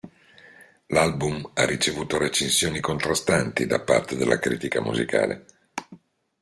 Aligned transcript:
L'album 0.87 1.47
ha 1.53 1.63
ricevuto 1.63 2.17
recensioni 2.17 2.79
contrastanti 2.79 3.67
da 3.67 3.81
parte 3.81 4.15
della 4.15 4.39
critica 4.39 4.81
musicale. 4.81 5.45